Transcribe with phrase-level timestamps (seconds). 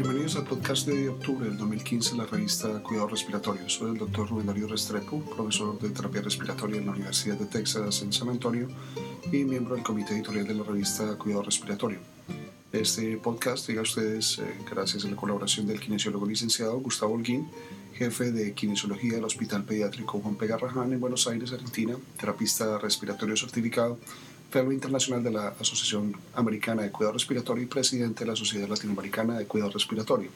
[0.00, 3.68] Bienvenidos al podcast de octubre del 2015 de la revista Cuidado Respiratorio.
[3.68, 8.00] Soy el doctor Rubén Darío Restrepo, profesor de terapia respiratoria en la Universidad de Texas
[8.02, 8.68] en San Antonio
[9.32, 11.98] y miembro del comité editorial de la revista Cuidado Respiratorio.
[12.70, 17.50] Este podcast llega a ustedes eh, gracias a la colaboración del kinesiólogo licenciado Gustavo Holguín,
[17.94, 20.46] jefe de kinesiología del Hospital Pediátrico Juan P.
[20.46, 23.98] Garrahan en Buenos Aires, Argentina, terapista respiratorio certificado,
[24.50, 29.38] fellow internacional de la Asociación Americana de Cuidado Respiratorio y presidente de la Sociedad Latinoamericana
[29.38, 30.30] de Cuidado Respiratorio.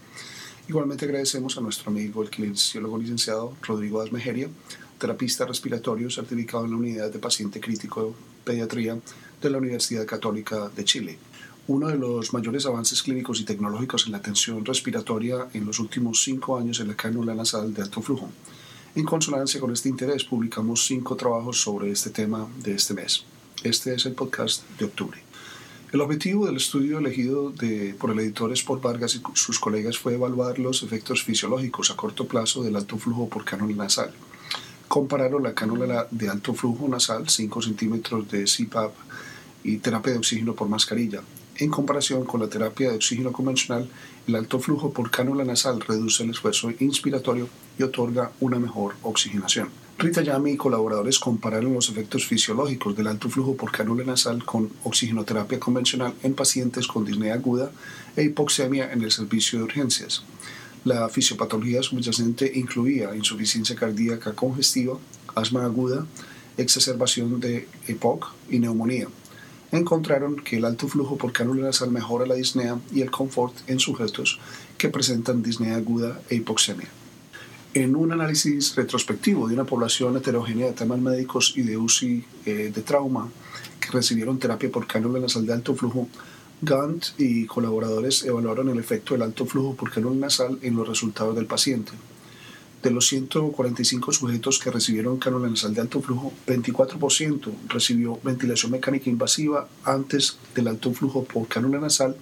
[0.68, 4.48] Igualmente agradecemos a nuestro amigo el kinesiólogo licenciado Rodrigo Asmejeria,
[4.98, 8.14] terapista respiratorio certificado en la unidad de paciente crítico
[8.44, 8.98] pediatría
[9.40, 11.18] de la Universidad Católica de Chile.
[11.66, 16.22] Uno de los mayores avances clínicos y tecnológicos en la atención respiratoria en los últimos
[16.22, 18.28] cinco años en la cánula nasal de alto flujo.
[18.94, 23.24] En consonancia con este interés, publicamos cinco trabajos sobre este tema de este mes.
[23.62, 25.22] Este es el podcast de octubre.
[25.92, 27.52] El objetivo del estudio elegido
[27.98, 32.26] por el editor Sport Vargas y sus colegas fue evaluar los efectos fisiológicos a corto
[32.26, 34.10] plazo del alto flujo por cánula nasal.
[34.88, 38.92] Compararon la cánula de alto flujo nasal, 5 centímetros de CPAP
[39.64, 41.20] y terapia de oxígeno por mascarilla.
[41.56, 43.88] En comparación con la terapia de oxígeno convencional,
[44.26, 49.81] el alto flujo por cánula nasal reduce el esfuerzo inspiratorio y otorga una mejor oxigenación.
[50.02, 54.68] Rita Yami y colaboradores compararon los efectos fisiológicos del alto flujo por cánula nasal con
[54.82, 57.70] oxigenoterapia convencional en pacientes con disnea aguda
[58.16, 60.24] e hipoxemia en el servicio de urgencias.
[60.84, 64.98] La fisiopatología subyacente incluía insuficiencia cardíaca congestiva,
[65.36, 66.04] asma aguda,
[66.56, 69.06] exacerbación de EPOC y neumonía.
[69.70, 73.78] Encontraron que el alto flujo por cánula nasal mejora la disnea y el confort en
[73.78, 74.40] sujetos
[74.78, 76.88] que presentan disnea aguda e hipoxemia.
[77.74, 82.70] En un análisis retrospectivo de una población heterogénea de temas médicos y de UCI eh,
[82.74, 83.30] de trauma
[83.80, 86.06] que recibieron terapia por cánula nasal de alto flujo,
[86.60, 91.34] Gant y colaboradores evaluaron el efecto del alto flujo por cánula nasal en los resultados
[91.34, 91.92] del paciente.
[92.82, 99.08] De los 145 sujetos que recibieron cánula nasal de alto flujo, 24% recibió ventilación mecánica
[99.08, 102.16] invasiva antes del alto flujo por cánula nasal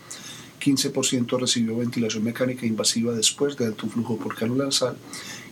[0.61, 4.97] 15% recibió ventilación mecánica invasiva después del alto flujo por cánula nasal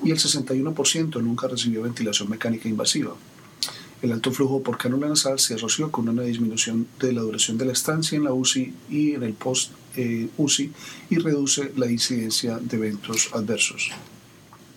[0.04, 3.14] y el 61% nunca recibió ventilación mecánica invasiva.
[4.00, 7.64] El alto flujo por cánula nasal se asoció con una disminución de la duración de
[7.64, 10.70] la estancia en la UCI y en el post-UCI eh,
[11.10, 13.90] y reduce la incidencia de eventos adversos.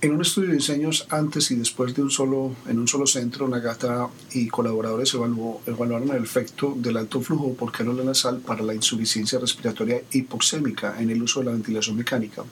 [0.04, 3.48] En un estudio de diseños antes y después de un solo, en un solo centro,
[3.48, 8.74] Nagata y colaboradores evaluó, evaluaron el efecto del alto flujo por cánula nasal para la
[8.74, 12.44] insuficiencia respiratoria hipoxémica en el uso de la ventilación mecánica.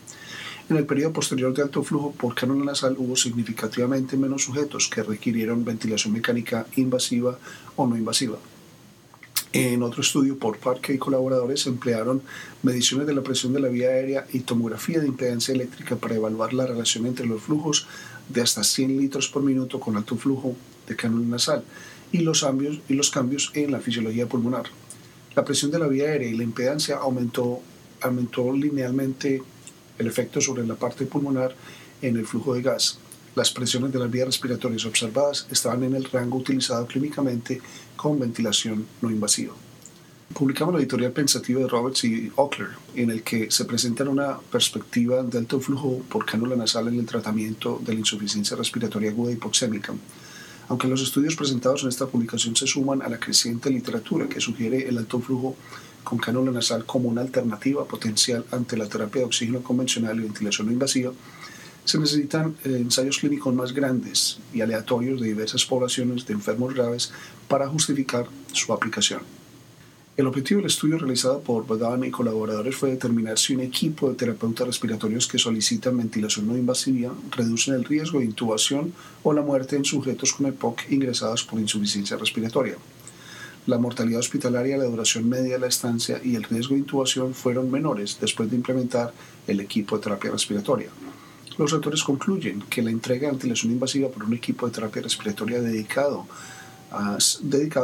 [0.70, 5.02] En el periodo posterior de alto flujo por cánula nasal hubo significativamente menos sujetos que
[5.02, 7.40] requirieron ventilación mecánica invasiva
[7.76, 8.38] o no invasiva.
[9.52, 12.22] En otro estudio por Parque y colaboradores emplearon
[12.62, 16.54] mediciones de la presión de la vía aérea y tomografía de impedancia eléctrica para evaluar
[16.54, 17.88] la relación entre los flujos
[18.28, 20.56] de hasta 100 litros por minuto con alto flujo
[20.88, 21.64] de cánula nasal
[22.12, 22.42] y los
[23.12, 24.66] cambios, en la fisiología pulmonar.
[25.36, 27.60] La presión de la vía aérea y la impedancia aumentó,
[28.02, 29.42] aumentó linealmente
[29.98, 31.56] el efecto sobre la parte pulmonar
[32.04, 33.00] en el flujo de gas.
[33.40, 37.62] Las presiones de las vías respiratorias observadas estaban en el rango utilizado clínicamente
[37.96, 39.54] con ventilación no invasiva.
[40.34, 45.24] Publicamos la editorial pensativa de Roberts y Ockler, en el que se presenta una perspectiva
[45.24, 49.94] de alto flujo por cánula nasal en el tratamiento de la insuficiencia respiratoria aguda hipoxémica.
[50.68, 54.90] Aunque los estudios presentados en esta publicación se suman a la creciente literatura que sugiere
[54.90, 55.56] el alto flujo
[56.04, 60.68] con cánula nasal como una alternativa potencial ante la terapia de oxígeno convencional y ventilación
[60.68, 61.14] no invasiva,
[61.90, 67.12] se necesitan eh, ensayos clínicos más grandes y aleatorios de diversas poblaciones de enfermos graves
[67.48, 69.22] para justificar su aplicación.
[70.16, 74.16] El objetivo del estudio realizado por Badan y colaboradores fue determinar si un equipo de
[74.16, 79.76] terapeutas respiratorios que solicitan ventilación no invasiva reducen el riesgo de intubación o la muerte
[79.76, 82.76] en sujetos con EPOC ingresados por insuficiencia respiratoria.
[83.66, 87.72] La mortalidad hospitalaria, la duración media de la estancia y el riesgo de intubación fueron
[87.72, 89.12] menores después de implementar
[89.48, 90.90] el equipo de terapia respiratoria.
[91.60, 95.60] Los autores concluyen que la entrega de ventilación invasiva por un equipo de terapia respiratoria
[95.60, 96.26] dedicado,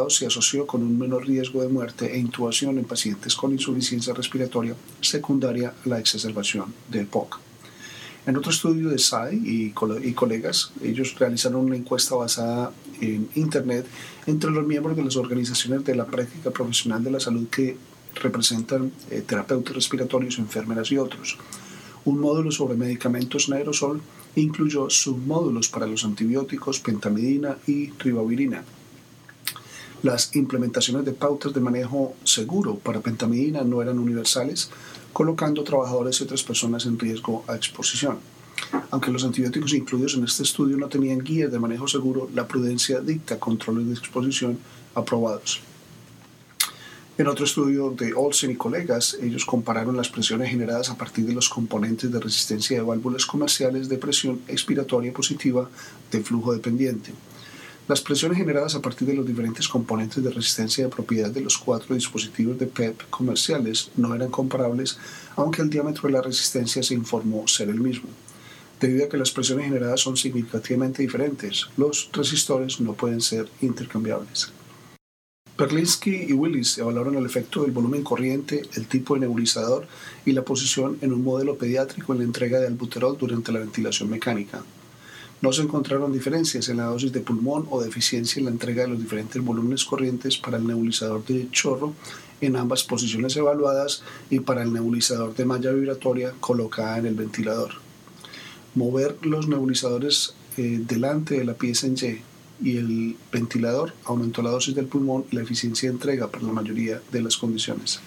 [0.10, 4.78] se asoció con un menor riesgo de muerte e intubación en pacientes con insuficiencia respiratoria
[5.02, 7.38] secundaria a la exacerbación de EPOC.
[8.26, 9.74] En otro estudio de SAI y,
[10.04, 12.72] y, colegas, ellos realizaron una encuesta basada
[13.02, 13.86] en Internet
[14.26, 17.76] entre los miembros de las organizaciones de la práctica profesional de la salud que
[18.24, 21.38] representan eh, terapeutas respiratorios, enfermeras y otros.
[22.06, 24.00] Un módulo sobre medicamentos en aerosol
[24.36, 28.64] incluyó submódulos para los antibióticos, pentamidina y ribavirina.
[30.04, 34.70] Las implementaciones de pautas de manejo seguro para pentamidina no eran universales,
[35.14, 38.20] colocando trabajadores y otras personas en riesgo a exposición.
[38.92, 43.00] Aunque los antibióticos incluidos en este estudio no tenían guías de manejo seguro, la prudencia
[43.00, 44.60] dicta controles de exposición
[44.94, 45.62] aprobados.
[47.18, 51.34] En otro estudio de Olsen y colegas, ellos compararon las presiones generadas a partir de
[51.34, 55.70] los componentes de resistencia de válvulas comerciales de presión expiratoria positiva
[56.12, 57.14] de flujo dependiente.
[57.88, 61.58] Las presiones generadas a partir de los diferentes componentes de resistencia de propiedad de los
[61.58, 64.98] cuatro dispositivos de PEP comerciales no eran comparables,
[65.38, 68.10] aunque el diámetro de la resistencia se informó ser el mismo.
[68.82, 74.52] Debido a que las presiones generadas son significativamente diferentes, los resistores no pueden ser intercambiables.
[75.58, 79.88] Perlinsky y Willis evaluaron el efecto del volumen corriente, el tipo de nebulizador
[80.26, 84.10] y la posición en un modelo pediátrico en la entrega de albuterol durante la ventilación
[84.10, 84.64] mecánica.
[85.42, 88.90] No se encontraron diferencias en la dosis de pulmón o deficiencia en la entrega de
[88.90, 91.94] los diferentes volúmenes corrientes para el nebulizador de chorro
[92.42, 97.72] en ambas posiciones evaluadas y para el nebulizador de malla vibratoria colocada en el ventilador.
[98.76, 104.50] Mover los nebulizadores eh, delante de la pieza en Y y el ventilador aumentó la
[104.50, 108.00] dosis del pulmón y la eficiencia de entrega para la mayoría de las condiciones.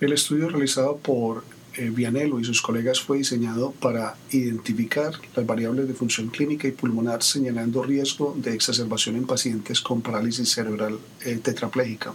[0.00, 1.44] El estudio realizado por
[1.78, 6.72] eh, Vianello y sus colegas fue diseñado para identificar las variables de función clínica y
[6.72, 12.14] pulmonar señalando riesgo de exacerbación en pacientes con parálisis cerebral eh, tetraplégica.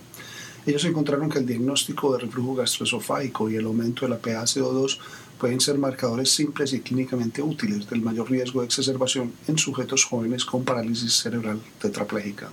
[0.66, 4.98] Ellos encontraron que el diagnóstico de reflujo gastroesofágico y el aumento de la PaCO2
[5.42, 10.46] pueden ser marcadores simples y clínicamente útiles del mayor riesgo de exacerbación en sujetos jóvenes
[10.46, 12.52] con parálisis cerebral tetraplégica.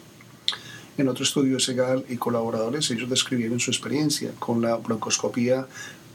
[0.96, 5.66] En otro estudio de Segal y colaboradores, ellos describieron su experiencia con la broncoscopía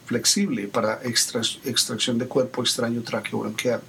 [0.08, 3.82] flexible para extracción de cuerpo extraño traqueobronquial.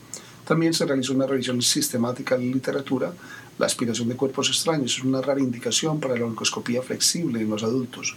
[0.46, 3.14] También se realizó una revisión sistemática de la literatura.
[3.58, 7.62] La aspiración de cuerpos extraños es una rara indicación para la broncoscopía flexible en los
[7.62, 8.14] adultos.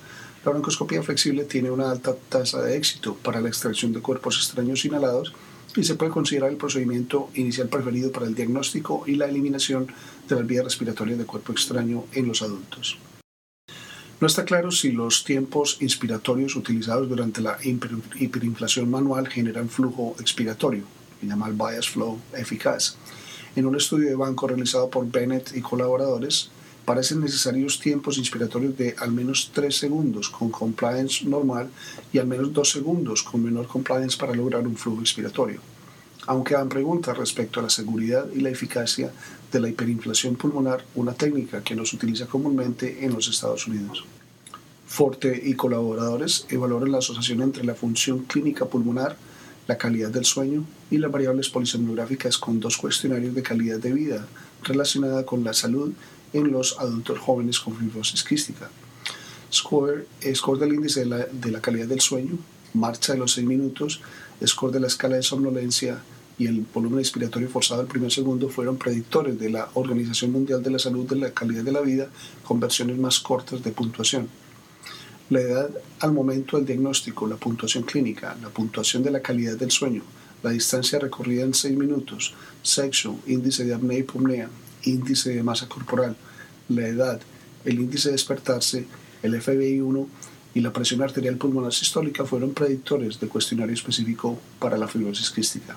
[0.48, 4.86] La broncoscopía flexible tiene una alta tasa de éxito para la extracción de cuerpos extraños
[4.86, 5.34] inhalados
[5.76, 9.88] y se puede considerar el procedimiento inicial preferido para el diagnóstico y la eliminación
[10.30, 12.98] de las vías respiratorias de cuerpo extraño en los adultos.
[14.22, 20.86] No está claro si los tiempos inspiratorios utilizados durante la hiperinflación manual generan flujo expiratorio,
[21.20, 22.96] que llama el bias flow eficaz.
[23.58, 26.52] En un estudio de banco realizado por Bennett y colaboradores,
[26.88, 31.69] parecen necesarios tiempos inspiratorios de al menos 3 segundos con compliance normal
[32.13, 35.60] y al menos 2 segundos con menor compliance para lograr un flujo expiratorio.
[36.28, 39.12] Aunque han preguntas respecto a la seguridad y la eficacia
[39.51, 44.06] de la hiperinflación pulmonar, una técnica que no se utiliza comúnmente en los Estados Unidos.
[44.88, 49.18] Forte y colaboradores evaluaron la asociación entre la función clínica pulmonar,
[49.68, 54.25] la calidad del sueño y las variables polisomnográficas con dos cuestionarios de calidad de vida
[54.63, 55.92] relacionada con la salud
[56.34, 58.70] en los adultos jóvenes con fibrosis quística.
[59.52, 62.38] Score, score del índice de la, de la calidad del sueño,
[62.74, 64.02] marcha de los 6 minutos,
[64.46, 66.02] score de la escala de somnolencia
[66.40, 70.70] y el volumen expiratorio forzado del primer segundo fueron predictores de la Organización Mundial de
[70.70, 72.10] la Salud de la calidad de la vida
[72.44, 74.28] con versiones más cortas de puntuación.
[75.30, 75.70] La edad
[76.00, 80.04] al momento del diagnóstico, la puntuación clínica, la puntuación de la calidad del sueño,
[80.44, 84.50] la distancia recorrida en 6 minutos, sexo, índice de apnea y pulmonía,
[84.84, 86.16] índice de masa corporal,
[86.70, 87.22] la edad,
[87.66, 88.86] el índice de despertarse,
[89.24, 90.08] el FBI1
[90.54, 95.76] y la presión arterial pulmonar sistólica fueron predictores del cuestionario específico para la fibrosis quística.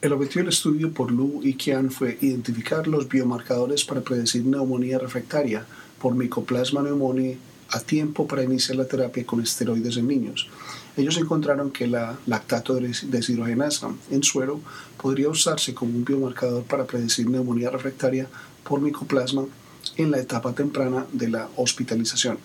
[0.00, 4.98] El objetivo del estudio por Lu y Kian fue identificar los biomarcadores para predecir neumonía
[4.98, 5.64] refractaria
[6.00, 7.38] por Mycoplasma pneumoniae
[7.70, 10.48] a tiempo para iniciar la terapia con esteroides en niños.
[10.96, 14.60] Ellos encontraron que la lactato deshidrogenasa en suero
[15.00, 18.28] podría usarse como un biomarcador para predecir neumonía refractaria
[18.62, 19.46] por micoplasma
[19.96, 22.38] en la etapa temprana de la hospitalización.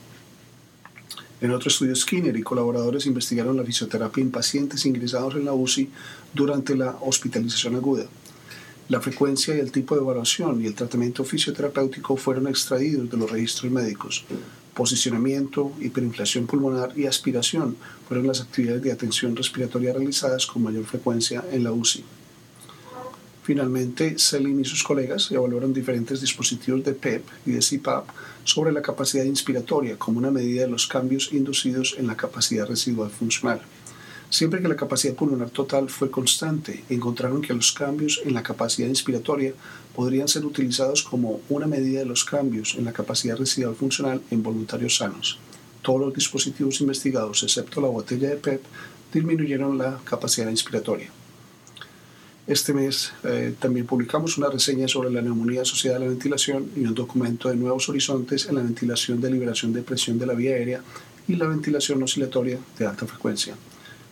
[1.42, 5.90] En otro estudio, Skinner y colaboradores investigaron la fisioterapia en pacientes ingresados en la UCI
[6.34, 8.06] durante la hospitalización aguda.
[8.90, 13.30] La frecuencia y el tipo de evaluación y el tratamiento fisioterapéutico fueron extraídos de los
[13.30, 14.24] registros médicos
[14.78, 17.76] posicionamiento, hiperinflación pulmonar y aspiración
[18.08, 22.04] fueron las actividades de atención respiratoria realizadas con mayor frecuencia en la UCI.
[23.42, 28.08] Finalmente, Selin y sus colegas evaluaron diferentes dispositivos de PEP y de CPAP
[28.44, 33.10] sobre la capacidad inspiratoria como una medida de los cambios inducidos en la capacidad residual
[33.10, 33.62] funcional.
[34.30, 38.90] Siempre que la capacidad pulmonar total fue constante, encontraron que los cambios en la capacidad
[38.90, 39.54] inspiratoria
[39.96, 44.44] podrían ser utilizados como una medida de los cambios en la capacidad residual funcional en
[44.44, 45.40] voluntarios sanos.
[45.82, 48.62] Todos los dispositivos investigados, excepto la botella de PEP,
[49.14, 51.10] disminuyeron la capacidad inspiratoria.
[52.46, 56.82] Este mes eh, también publicamos una reseña sobre la neumonía asociada a la ventilación y
[56.82, 60.52] un documento de nuevos horizontes en la ventilación de liberación de presión de la vía
[60.52, 60.82] aérea
[61.28, 63.56] y la ventilación oscilatoria de alta frecuencia.